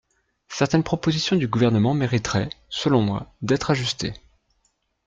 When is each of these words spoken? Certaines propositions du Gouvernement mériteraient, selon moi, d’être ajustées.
Certaines 0.49 0.81
propositions 0.83 1.35
du 1.35 1.47
Gouvernement 1.47 1.93
mériteraient, 1.93 2.49
selon 2.69 3.03
moi, 3.03 3.31
d’être 3.43 3.69
ajustées. 3.69 4.15